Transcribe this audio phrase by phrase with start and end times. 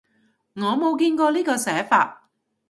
[0.55, 2.31] 我冇見過呢個寫法